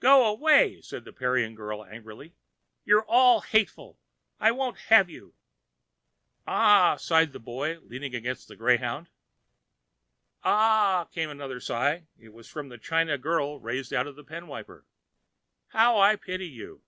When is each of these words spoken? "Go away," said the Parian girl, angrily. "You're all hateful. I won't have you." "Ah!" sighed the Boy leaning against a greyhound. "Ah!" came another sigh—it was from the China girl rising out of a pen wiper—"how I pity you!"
"Go 0.00 0.24
away," 0.26 0.80
said 0.80 1.04
the 1.04 1.12
Parian 1.12 1.54
girl, 1.54 1.84
angrily. 1.84 2.34
"You're 2.84 3.04
all 3.04 3.42
hateful. 3.42 4.00
I 4.40 4.50
won't 4.50 4.76
have 4.90 5.08
you." 5.08 5.34
"Ah!" 6.48 6.96
sighed 6.96 7.32
the 7.32 7.38
Boy 7.38 7.78
leaning 7.78 8.12
against 8.12 8.50
a 8.50 8.56
greyhound. 8.56 9.08
"Ah!" 10.42 11.04
came 11.12 11.30
another 11.30 11.60
sigh—it 11.60 12.30
was 12.32 12.48
from 12.48 12.70
the 12.70 12.76
China 12.78 13.16
girl 13.16 13.60
rising 13.60 13.96
out 13.96 14.08
of 14.08 14.18
a 14.18 14.24
pen 14.24 14.48
wiper—"how 14.48 15.96
I 15.96 16.16
pity 16.16 16.48
you!" 16.48 16.82